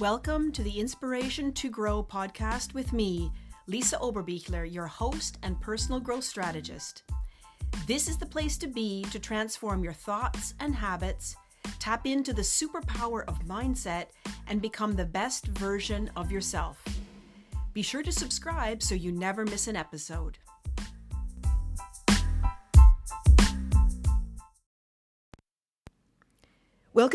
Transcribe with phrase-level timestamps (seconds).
[0.00, 3.32] Welcome to the Inspiration to Grow podcast with me,
[3.66, 7.02] Lisa Oberbichler, your host and personal growth strategist.
[7.88, 11.34] This is the place to be to transform your thoughts and habits,
[11.80, 14.06] tap into the superpower of mindset,
[14.46, 16.80] and become the best version of yourself.
[17.72, 20.38] Be sure to subscribe so you never miss an episode.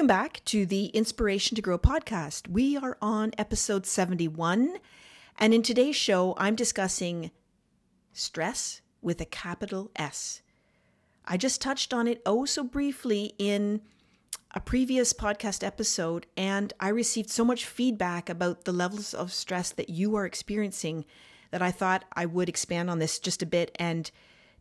[0.03, 2.49] Welcome back to the Inspiration to Grow podcast.
[2.49, 4.76] We are on episode 71,
[5.39, 7.31] and in today's show, I'm discussing
[8.12, 10.41] stress with a capital S.
[11.23, 13.79] I just touched on it oh so briefly in
[14.52, 19.71] a previous podcast episode, and I received so much feedback about the levels of stress
[19.71, 21.05] that you are experiencing
[21.51, 24.12] that I thought I would expand on this just a bit and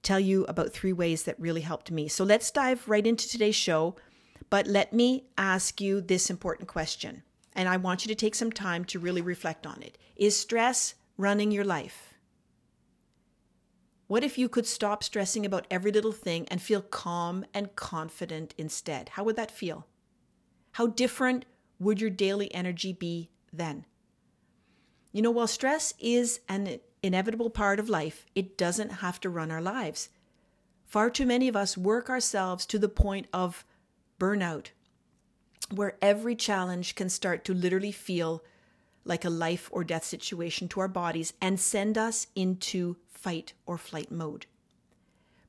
[0.04, 2.06] tell you about three ways that really helped me.
[2.06, 3.96] So let's dive right into today's show.
[4.50, 7.22] But let me ask you this important question,
[7.54, 9.98] and I want you to take some time to really reflect on it.
[10.16, 12.14] Is stress running your life?
[14.06, 18.54] What if you could stop stressing about every little thing and feel calm and confident
[18.58, 19.10] instead?
[19.10, 19.86] How would that feel?
[20.72, 21.46] How different
[21.78, 23.86] would your daily energy be then?
[25.12, 29.50] You know, while stress is an inevitable part of life, it doesn't have to run
[29.50, 30.10] our lives.
[30.84, 33.64] Far too many of us work ourselves to the point of
[34.22, 34.68] burnout,
[35.74, 38.44] where every challenge can start to literally feel
[39.04, 43.76] like a life or death situation to our bodies and send us into fight or
[43.76, 44.46] flight mode.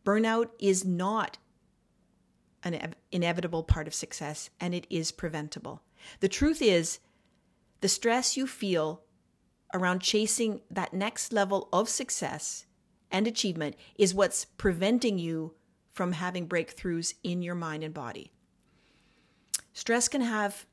[0.03, 1.37] Burnout is not
[2.63, 5.83] an inevitable part of success and it is preventable.
[6.19, 6.97] The truth is,
[7.81, 9.03] the stress you feel
[9.71, 12.65] around chasing that next level of success
[13.11, 15.53] and achievement is what's preventing you
[15.91, 18.31] from having breakthroughs in your mind and body.
[19.73, 20.65] Stress can have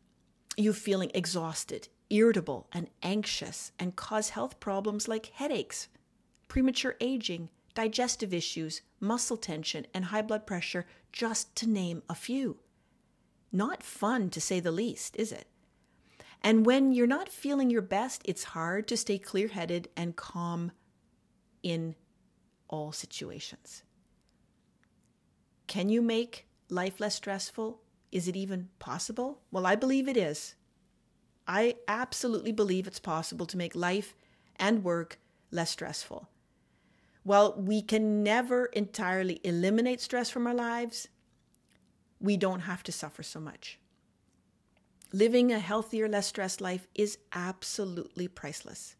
[0.57, 5.89] you feeling exhausted, irritable, and anxious, and cause health problems like headaches,
[6.49, 12.59] premature aging, digestive issues, muscle tension, and high blood pressure, just to name a few.
[13.51, 15.47] Not fun to say the least, is it?
[16.43, 20.73] And when you're not feeling your best, it's hard to stay clear headed and calm
[21.63, 21.95] in
[22.69, 23.83] all situations.
[25.67, 27.81] Can you make life less stressful?
[28.13, 29.41] Is it even possible?
[29.51, 30.55] Well, I believe it is.
[31.47, 34.15] I absolutely believe it's possible to make life
[34.57, 35.19] and work
[35.51, 36.29] less stressful.
[37.23, 41.09] While we can never entirely eliminate stress from our lives,
[42.21, 43.79] we don't have to suffer so much.
[45.13, 48.95] Living a healthier, less stressed life is absolutely priceless.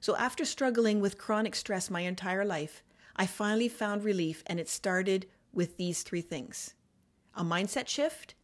[0.00, 2.82] So, after struggling with chronic stress my entire life,
[3.16, 6.74] I finally found relief, and it started with these three things
[7.36, 8.34] a mindset shift,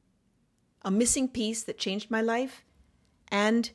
[0.82, 2.64] a missing piece that changed my life,
[3.28, 3.70] and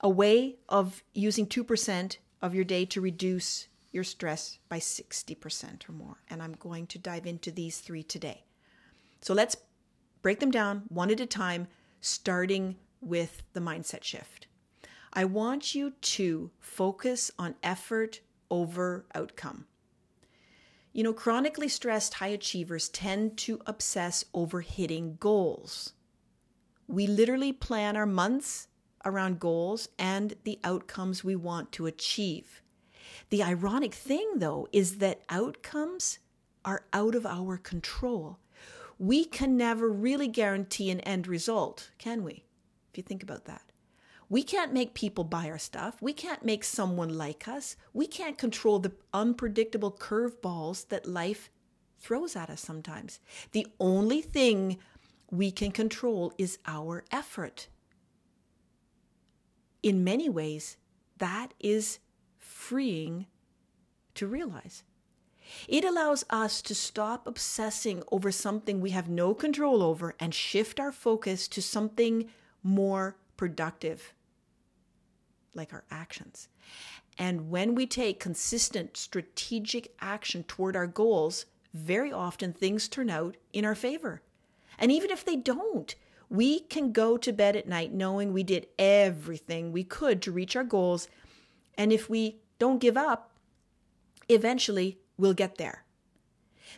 [0.00, 5.92] a way of using 2% of your day to reduce your stress by 60% or
[5.92, 6.16] more.
[6.28, 8.44] And I'm going to dive into these three today.
[9.20, 9.56] So let's
[10.22, 11.68] break them down one at a time,
[12.00, 14.46] starting with the mindset shift.
[15.12, 18.20] I want you to focus on effort
[18.50, 19.66] over outcome.
[20.92, 25.94] You know, chronically stressed high achievers tend to obsess over hitting goals.
[26.86, 28.68] We literally plan our months
[29.04, 32.62] around goals and the outcomes we want to achieve.
[33.30, 36.18] The ironic thing, though, is that outcomes
[36.64, 38.38] are out of our control.
[38.98, 42.44] We can never really guarantee an end result, can we?
[42.90, 43.71] If you think about that.
[44.32, 46.00] We can't make people buy our stuff.
[46.00, 47.76] We can't make someone like us.
[47.92, 51.50] We can't control the unpredictable curveballs that life
[52.00, 53.20] throws at us sometimes.
[53.50, 54.78] The only thing
[55.30, 57.68] we can control is our effort.
[59.82, 60.78] In many ways,
[61.18, 61.98] that is
[62.38, 63.26] freeing
[64.14, 64.82] to realize.
[65.68, 70.80] It allows us to stop obsessing over something we have no control over and shift
[70.80, 72.30] our focus to something
[72.62, 74.14] more productive
[75.54, 76.48] like our actions.
[77.18, 83.36] And when we take consistent strategic action toward our goals, very often things turn out
[83.52, 84.22] in our favor.
[84.78, 85.94] And even if they don't,
[86.28, 90.56] we can go to bed at night knowing we did everything we could to reach
[90.56, 91.08] our goals.
[91.76, 93.32] And if we don't give up,
[94.28, 95.84] eventually we'll get there.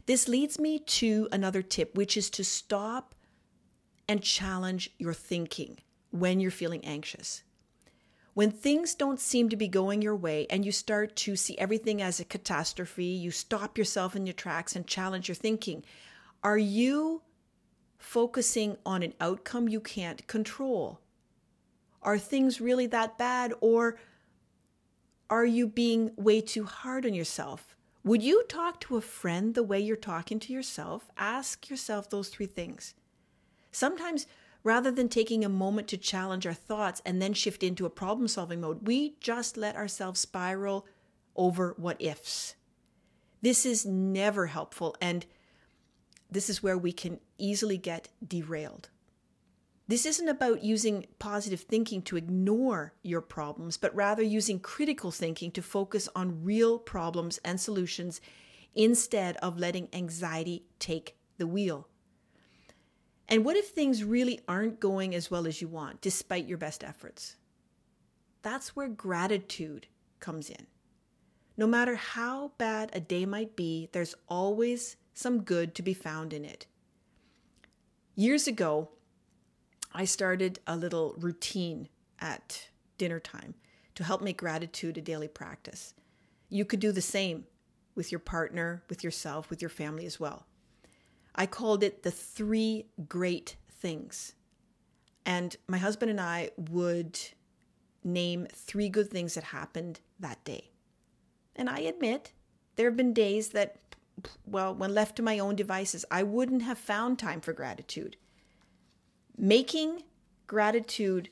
[0.07, 3.15] This leads me to another tip, which is to stop
[4.09, 5.79] and challenge your thinking
[6.11, 7.43] when you're feeling anxious.
[8.35, 12.03] When things don't seem to be going your way and you start to see everything
[12.03, 15.85] as a catastrophe, you stop yourself in your tracks and challenge your thinking.
[16.43, 17.23] Are you
[17.97, 20.99] focusing on an outcome you can't control?
[22.03, 23.55] Are things really that bad?
[23.61, 23.99] Or
[25.31, 27.77] are you being way too hard on yourself?
[28.03, 31.09] Would you talk to a friend the way you're talking to yourself?
[31.17, 32.95] Ask yourself those three things.
[33.71, 34.27] Sometimes,
[34.65, 38.27] rather than taking a moment to challenge our thoughts and then shift into a problem
[38.27, 40.87] solving mode, we just let ourselves spiral
[41.37, 42.57] over what ifs.
[43.43, 45.27] This is never helpful, and
[46.31, 48.89] this is where we can easily get derailed.
[49.87, 55.51] This isn't about using positive thinking to ignore your problems, but rather using critical thinking
[55.51, 58.23] to focus on real problems and solutions
[58.75, 61.87] instead of letting anxiety take the wheel.
[63.29, 66.85] And what if things really aren't going as well as you want, despite your best
[66.85, 67.37] efforts?
[68.43, 69.87] That's where gratitude
[70.21, 70.67] comes in.
[71.57, 76.33] No matter how bad a day might be, there's always some good to be found
[76.33, 76.67] in it.
[78.15, 78.91] Years ago,
[79.93, 81.89] I started a little routine
[82.19, 82.69] at
[82.99, 83.55] dinner time
[83.95, 85.95] to help make gratitude a daily practice.
[86.49, 87.47] You could do the same
[87.95, 90.47] with your partner, with yourself, with your family as well.
[91.35, 94.35] I called it the three great things.
[95.27, 97.19] And my husband and I would
[98.03, 100.71] name three good things that happened that day.
[101.57, 102.33] And I admit,
[102.77, 103.77] there have been days that,
[104.47, 108.17] well, when left to my own devices, I wouldn't have found time for gratitude
[109.37, 110.03] making
[110.47, 111.29] gratitude,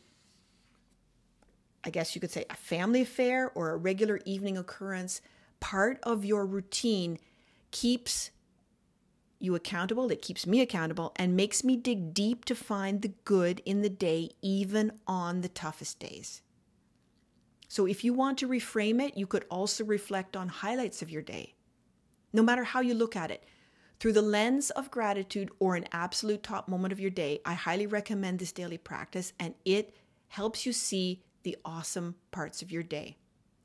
[1.85, 5.21] I guess you could say, a family affair or a regular evening occurrence,
[5.61, 7.19] part of your routine
[7.71, 8.31] keeps
[9.43, 13.61] you accountable, it keeps me accountable, and makes me dig deep to find the good
[13.65, 16.43] in the day, even on the toughest days.
[17.69, 21.23] So, if you want to reframe it, you could also reflect on highlights of your
[21.23, 21.55] day.
[22.33, 23.45] No matter how you look at it,
[23.99, 27.87] through the lens of gratitude or an absolute top moment of your day, I highly
[27.87, 29.95] recommend this daily practice and it
[30.29, 33.17] helps you see the awesome parts of your day.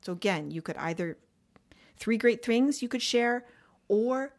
[0.02, 1.18] So, again, you could either
[1.96, 3.46] three great things you could share
[3.88, 4.32] or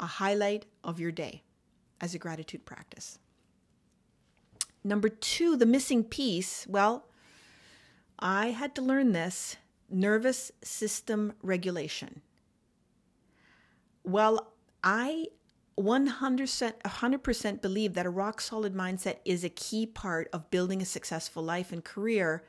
[0.00, 1.42] a highlight of your day
[2.00, 3.18] as a gratitude practice.
[4.82, 6.66] Number two, the missing piece.
[6.68, 7.06] Well,
[8.18, 9.56] I had to learn this
[9.90, 12.20] nervous system regulation.
[14.02, 14.52] Well,
[14.82, 15.28] I
[15.78, 20.86] 100%, 100% believe that a rock solid mindset is a key part of building a
[20.86, 22.44] successful life and career.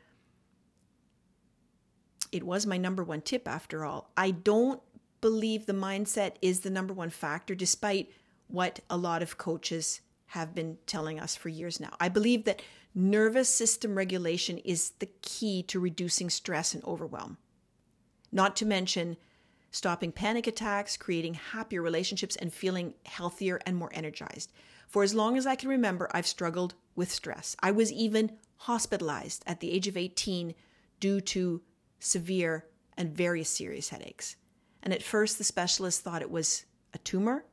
[2.32, 4.12] It was my number one tip after all.
[4.18, 4.82] I don't
[5.26, 8.12] believe the mindset is the number one factor, despite
[8.46, 11.92] what a lot of coaches have been telling us for years now.
[12.00, 12.62] I believe that
[12.94, 17.40] nervous system regulation is the key to reducing stress and overwhelm.
[18.32, 19.18] Not to mention
[19.72, 24.52] stopping panic attacks, creating happier relationships, and feeling healthier and more energized.
[24.88, 27.56] For as long as I can remember, I've struggled with stress.
[27.62, 30.54] I was even hospitalized at the age of 18
[31.00, 31.64] due to
[31.98, 34.36] severe and very serious headaches.
[34.86, 37.44] And at first, the specialist thought it was a tumor.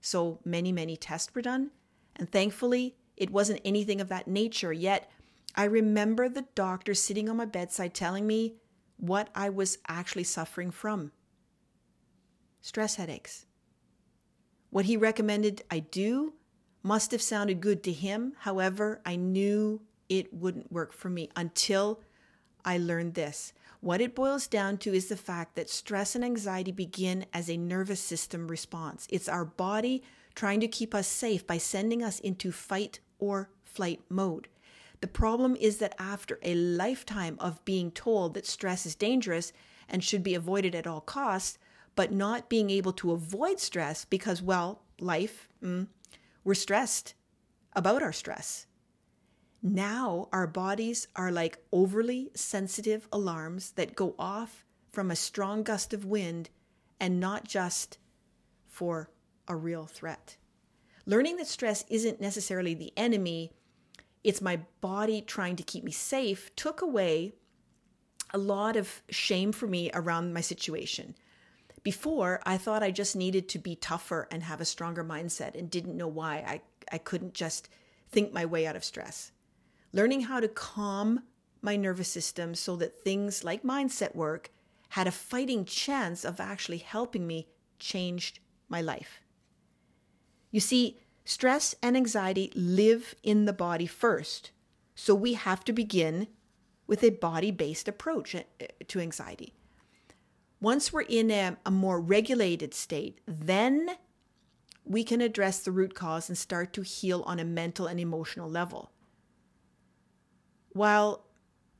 [0.00, 1.70] So many, many tests were done.
[2.16, 4.72] And thankfully, it wasn't anything of that nature.
[4.72, 5.10] Yet,
[5.54, 8.56] I remember the doctor sitting on my bedside telling me
[8.96, 11.12] what I was actually suffering from
[12.60, 13.46] stress headaches.
[14.70, 16.32] What he recommended I do
[16.82, 18.32] must have sounded good to him.
[18.40, 22.00] However, I knew it wouldn't work for me until
[22.64, 23.52] I learned this.
[23.84, 27.58] What it boils down to is the fact that stress and anxiety begin as a
[27.58, 29.06] nervous system response.
[29.10, 30.02] It's our body
[30.34, 34.48] trying to keep us safe by sending us into fight or flight mode.
[35.02, 39.52] The problem is that after a lifetime of being told that stress is dangerous
[39.86, 41.58] and should be avoided at all costs,
[41.94, 45.88] but not being able to avoid stress because, well, life, mm,
[46.42, 47.12] we're stressed
[47.74, 48.64] about our stress.
[49.66, 55.94] Now our bodies are like overly sensitive alarms that go off from a strong gust
[55.94, 56.50] of wind
[57.00, 57.96] and not just
[58.68, 59.08] for
[59.48, 60.36] a real threat.
[61.06, 63.52] Learning that stress isn't necessarily the enemy,
[64.22, 67.32] it's my body trying to keep me safe, took away
[68.34, 71.14] a lot of shame for me around my situation.
[71.82, 75.70] Before, I thought I just needed to be tougher and have a stronger mindset and
[75.70, 76.60] didn't know why I,
[76.92, 77.70] I couldn't just
[78.10, 79.32] think my way out of stress.
[79.94, 81.22] Learning how to calm
[81.62, 84.50] my nervous system so that things like mindset work
[84.88, 87.46] had a fighting chance of actually helping me
[87.78, 89.20] changed my life.
[90.50, 94.50] You see, stress and anxiety live in the body first.
[94.96, 96.26] So we have to begin
[96.88, 98.42] with a body based approach eh,
[98.88, 99.54] to anxiety.
[100.60, 103.90] Once we're in a, a more regulated state, then
[104.84, 108.50] we can address the root cause and start to heal on a mental and emotional
[108.50, 108.90] level.
[110.74, 111.24] While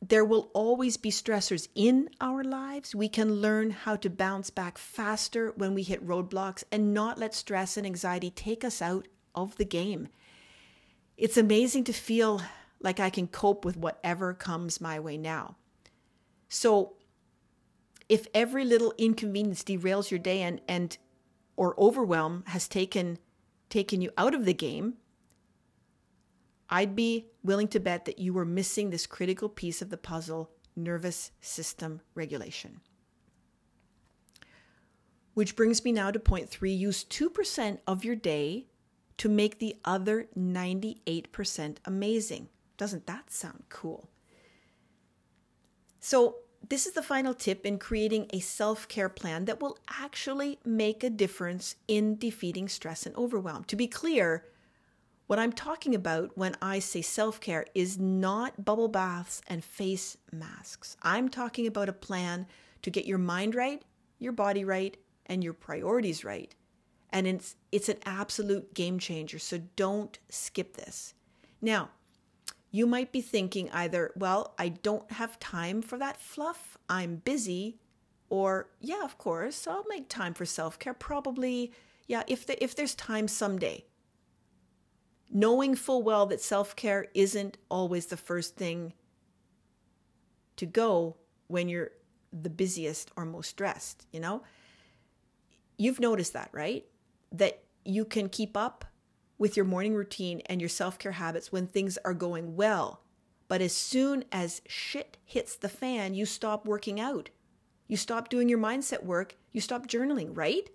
[0.00, 4.78] there will always be stressors in our lives, we can learn how to bounce back
[4.78, 9.56] faster when we hit roadblocks and not let stress and anxiety take us out of
[9.56, 10.08] the game.
[11.16, 12.42] It's amazing to feel
[12.80, 15.56] like I can cope with whatever comes my way now.
[16.48, 16.94] So,
[18.08, 20.96] if every little inconvenience derails your day and, and
[21.56, 23.18] or overwhelm has taken
[23.70, 24.94] taken you out of the game,
[26.70, 30.50] I'd be willing to bet that you were missing this critical piece of the puzzle
[30.76, 32.80] nervous system regulation.
[35.34, 38.66] Which brings me now to point three use 2% of your day
[39.18, 42.48] to make the other 98% amazing.
[42.76, 44.08] Doesn't that sound cool?
[46.00, 46.36] So,
[46.68, 51.04] this is the final tip in creating a self care plan that will actually make
[51.04, 53.64] a difference in defeating stress and overwhelm.
[53.64, 54.46] To be clear,
[55.26, 60.16] what I'm talking about when I say self care is not bubble baths and face
[60.32, 60.96] masks.
[61.02, 62.46] I'm talking about a plan
[62.82, 63.82] to get your mind right,
[64.18, 66.54] your body right, and your priorities right.
[67.10, 69.38] And it's, it's an absolute game changer.
[69.38, 71.14] So don't skip this.
[71.62, 71.90] Now,
[72.70, 77.78] you might be thinking either, well, I don't have time for that fluff, I'm busy,
[78.28, 80.92] or yeah, of course, I'll make time for self care.
[80.92, 81.72] Probably,
[82.08, 83.84] yeah, if, the, if there's time someday
[85.34, 88.94] knowing full well that self care isn't always the first thing
[90.56, 91.16] to go
[91.48, 91.90] when you're
[92.32, 94.42] the busiest or most stressed, you know?
[95.76, 96.86] You've noticed that, right?
[97.32, 98.84] That you can keep up
[99.36, 103.02] with your morning routine and your self care habits when things are going well.
[103.48, 107.30] But as soon as shit hits the fan, you stop working out.
[107.88, 109.36] You stop doing your mindset work.
[109.52, 110.70] You stop journaling, right?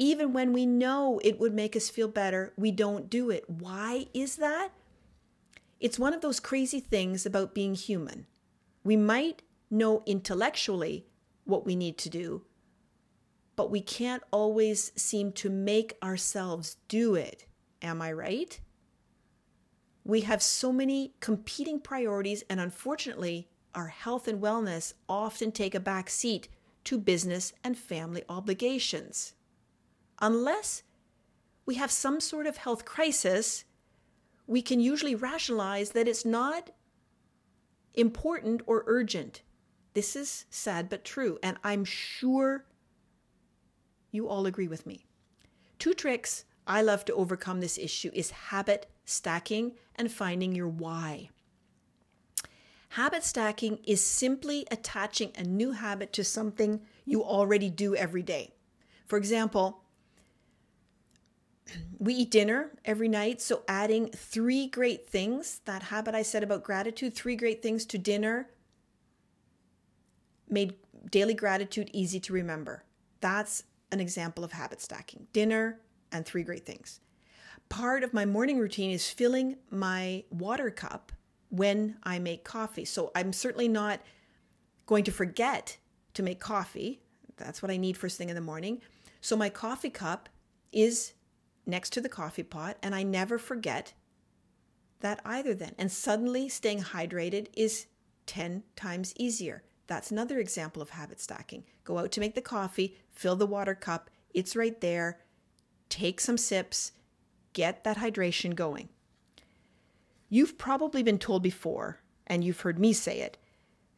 [0.00, 3.50] Even when we know it would make us feel better, we don't do it.
[3.50, 4.70] Why is that?
[5.80, 8.26] It's one of those crazy things about being human.
[8.84, 11.06] We might know intellectually
[11.44, 12.42] what we need to do,
[13.56, 17.46] but we can't always seem to make ourselves do it.
[17.82, 18.60] Am I right?
[20.04, 25.80] We have so many competing priorities, and unfortunately, our health and wellness often take a
[25.80, 26.48] back seat
[26.84, 29.34] to business and family obligations
[30.20, 30.82] unless
[31.66, 33.64] we have some sort of health crisis,
[34.46, 36.70] we can usually rationalize that it's not
[37.94, 39.42] important or urgent.
[39.94, 42.64] This is sad but true, and I'm sure
[44.10, 45.06] you all agree with me.
[45.78, 51.30] Two tricks I love to overcome this issue is habit stacking and finding your why.
[52.90, 58.54] Habit stacking is simply attaching a new habit to something you already do every day.
[59.06, 59.82] For example,
[61.98, 63.40] we eat dinner every night.
[63.40, 67.98] So, adding three great things, that habit I said about gratitude, three great things to
[67.98, 68.48] dinner
[70.48, 70.74] made
[71.10, 72.84] daily gratitude easy to remember.
[73.20, 75.80] That's an example of habit stacking dinner
[76.12, 77.00] and three great things.
[77.68, 81.12] Part of my morning routine is filling my water cup
[81.50, 82.84] when I make coffee.
[82.84, 84.00] So, I'm certainly not
[84.86, 85.76] going to forget
[86.14, 87.00] to make coffee.
[87.36, 88.80] That's what I need first thing in the morning.
[89.20, 90.28] So, my coffee cup
[90.72, 91.12] is
[91.68, 93.92] next to the coffee pot, and I never forget
[95.00, 95.74] that either then.
[95.78, 97.86] And suddenly staying hydrated is
[98.26, 99.62] 10 times easier.
[99.86, 101.64] That's another example of habit stacking.
[101.84, 105.20] Go out to make the coffee, fill the water cup, it's right there.
[105.88, 106.92] Take some sips,
[107.52, 108.88] get that hydration going.
[110.28, 113.38] You've probably been told before, and you've heard me say it,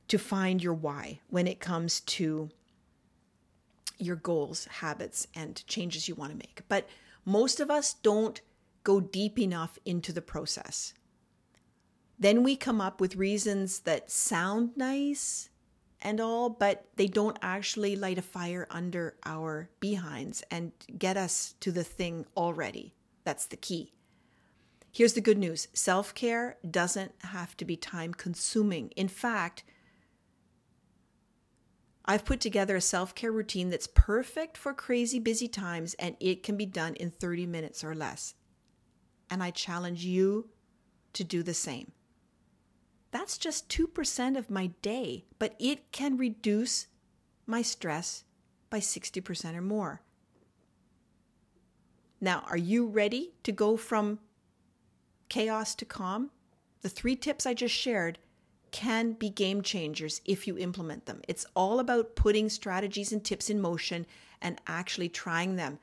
[0.08, 2.50] to find your why when it comes to
[3.98, 6.62] your goals, habits, and changes you want to make.
[6.68, 6.88] But
[7.30, 8.40] most of us don't
[8.82, 10.94] go deep enough into the process.
[12.18, 15.48] Then we come up with reasons that sound nice
[16.02, 21.54] and all, but they don't actually light a fire under our behinds and get us
[21.60, 22.94] to the thing already.
[23.24, 23.92] That's the key.
[24.92, 28.88] Here's the good news self care doesn't have to be time consuming.
[28.96, 29.62] In fact,
[32.10, 36.42] I've put together a self care routine that's perfect for crazy busy times and it
[36.42, 38.34] can be done in 30 minutes or less.
[39.30, 40.48] And I challenge you
[41.12, 41.92] to do the same.
[43.12, 46.88] That's just 2% of my day, but it can reduce
[47.46, 48.24] my stress
[48.70, 50.02] by 60% or more.
[52.20, 54.18] Now, are you ready to go from
[55.28, 56.32] chaos to calm?
[56.82, 58.18] The three tips I just shared
[58.70, 61.22] can be game changers if you implement them.
[61.28, 64.06] It's all about putting strategies and tips in motion
[64.40, 65.78] and actually trying them,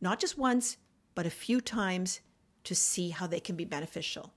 [0.00, 0.76] not just once,
[1.14, 2.20] but a few times
[2.64, 4.32] to see how they can be beneficial.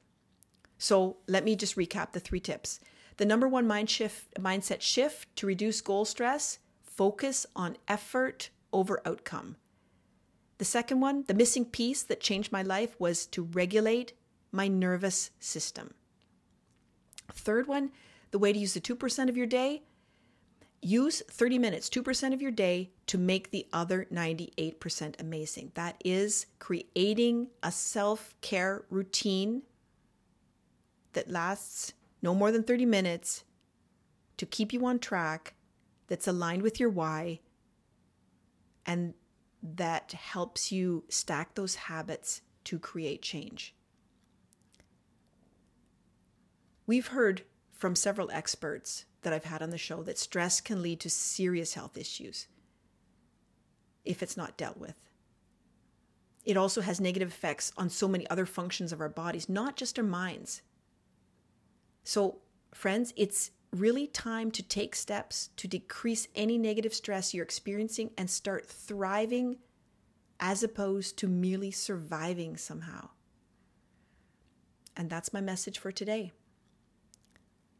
[0.77, 2.79] So let me just recap the three tips.
[3.17, 9.01] The number one mind shift, mindset shift to reduce goal stress focus on effort over
[9.05, 9.55] outcome.
[10.57, 14.13] The second one, the missing piece that changed my life was to regulate
[14.51, 15.93] my nervous system.
[17.37, 17.91] Third one,
[18.31, 19.83] the way to use the 2% of your day
[20.81, 25.71] use 30 minutes, 2% of your day to make the other 98% amazing.
[25.73, 29.63] That is creating a self care routine
[31.13, 33.43] that lasts no more than 30 minutes
[34.37, 35.55] to keep you on track,
[36.07, 37.39] that's aligned with your why,
[38.85, 39.13] and
[39.61, 43.75] that helps you stack those habits to create change.
[46.87, 51.01] We've heard from several experts that I've had on the show that stress can lead
[51.01, 52.47] to serious health issues
[54.05, 54.95] if it's not dealt with.
[56.45, 59.99] It also has negative effects on so many other functions of our bodies, not just
[59.99, 60.61] our minds.
[62.05, 62.37] So,
[62.73, 68.29] friends, it's really time to take steps to decrease any negative stress you're experiencing and
[68.29, 69.57] start thriving
[70.39, 73.09] as opposed to merely surviving somehow.
[74.95, 76.31] And that's my message for today.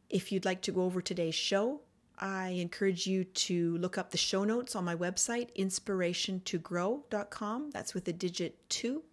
[0.08, 1.80] If you'd like to go over today's show,
[2.18, 7.70] I encourage you to look up the show notes on my website, inspirationtogrow.com.
[7.70, 9.04] That's with the digit two.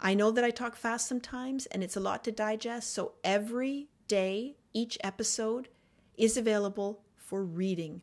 [0.00, 3.88] I know that I talk fast sometimes and it's a lot to digest, so every
[4.08, 5.68] day, each episode
[6.16, 8.02] is available for reading.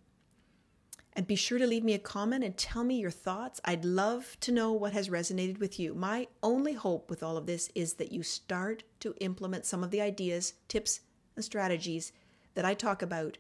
[1.14, 3.60] And be sure to leave me a comment and tell me your thoughts.
[3.66, 5.96] I'd love to know what has resonated with you.
[5.96, 9.90] My only hope with all of this is that you start to implement some of
[9.90, 11.00] the ideas, tips,
[11.38, 12.12] and strategies
[12.56, 13.38] that I talk about,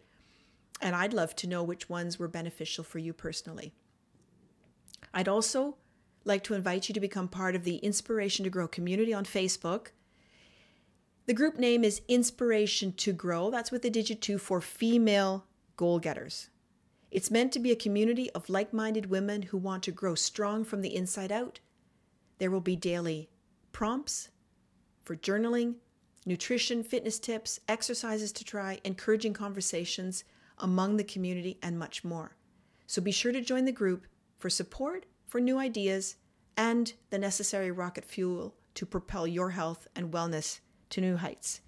[0.79, 3.73] and I'd love to know which ones were beneficial for you personally.
[5.13, 5.75] I'd also
[6.23, 9.87] like to invite you to become part of the Inspiration to Grow community on Facebook.
[11.25, 13.49] The group name is Inspiration to Grow.
[13.49, 16.49] That's with the digit 2 for female goal getters.
[17.09, 20.63] It's meant to be a community of like minded women who want to grow strong
[20.63, 21.59] from the inside out.
[22.37, 23.29] There will be daily
[23.71, 24.29] prompts
[25.03, 25.75] for journaling,
[26.27, 30.25] nutrition, fitness tips, exercises to try, encouraging conversations
[30.59, 32.35] among the community, and much more.
[32.85, 34.05] So be sure to join the group
[34.37, 36.17] for support, for new ideas,
[36.57, 40.59] and the necessary rocket fuel to propel your health and wellness
[40.89, 41.61] to new heights.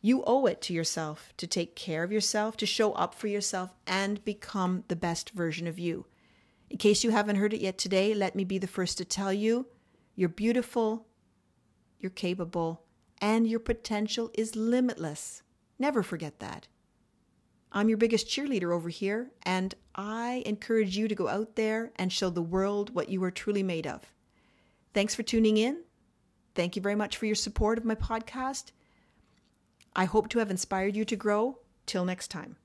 [0.00, 3.74] You owe it to yourself to take care of yourself, to show up for yourself,
[3.86, 6.06] and become the best version of you.
[6.70, 9.32] In case you haven't heard it yet today, let me be the first to tell
[9.32, 9.66] you
[10.14, 11.06] you're beautiful,
[11.98, 12.83] you're capable,
[13.24, 15.42] and your potential is limitless.
[15.78, 16.68] Never forget that.
[17.72, 22.12] I'm your biggest cheerleader over here, and I encourage you to go out there and
[22.12, 24.02] show the world what you are truly made of.
[24.92, 25.84] Thanks for tuning in.
[26.54, 28.72] Thank you very much for your support of my podcast.
[29.96, 31.60] I hope to have inspired you to grow.
[31.86, 32.56] Till next time.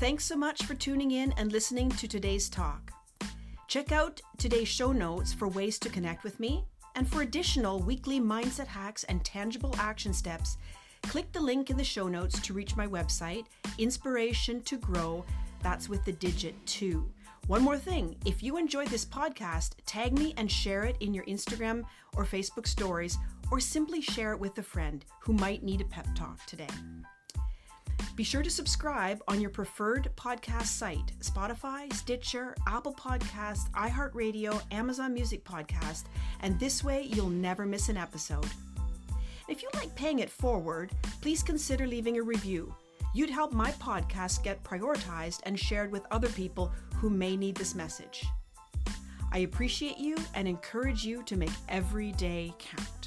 [0.00, 2.90] Thanks so much for tuning in and listening to today's talk.
[3.68, 6.64] Check out today's show notes for ways to connect with me,
[6.96, 10.56] and for additional weekly mindset hacks and tangible action steps,
[11.02, 13.44] click the link in the show notes to reach my website,
[13.76, 15.22] Inspiration to Grow.
[15.62, 17.06] That's with the digit 2.
[17.48, 21.26] One more thing if you enjoyed this podcast, tag me and share it in your
[21.26, 21.84] Instagram
[22.16, 23.18] or Facebook stories,
[23.50, 26.68] or simply share it with a friend who might need a pep talk today.
[28.16, 35.14] Be sure to subscribe on your preferred podcast site Spotify, Stitcher, Apple Podcast, iHeartRadio, Amazon
[35.14, 36.04] Music Podcast,
[36.40, 38.46] and this way you'll never miss an episode.
[39.48, 42.74] If you like paying it forward, please consider leaving a review.
[43.14, 47.74] You'd help my podcast get prioritized and shared with other people who may need this
[47.74, 48.24] message.
[49.32, 52.99] I appreciate you and encourage you to make every day count.